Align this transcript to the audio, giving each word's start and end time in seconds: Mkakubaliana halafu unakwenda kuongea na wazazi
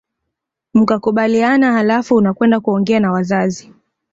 Mkakubaliana 0.73 1.73
halafu 1.73 2.15
unakwenda 2.15 2.59
kuongea 2.59 2.99
na 2.99 3.11
wazazi 3.11 3.73